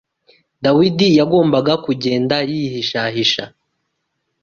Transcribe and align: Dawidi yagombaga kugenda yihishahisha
Dawidi 0.63 1.07
yagombaga 1.19 1.73
kugenda 1.85 2.35
yihishahisha 2.51 3.43